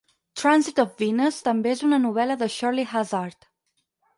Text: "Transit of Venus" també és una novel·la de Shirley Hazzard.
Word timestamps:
"Transit 0.43 0.79
of 0.83 0.95
Venus" 1.01 1.37
també 1.49 1.73
és 1.75 1.83
una 1.89 2.01
novel·la 2.07 2.39
de 2.43 2.51
Shirley 2.57 2.89
Hazzard. 2.95 3.51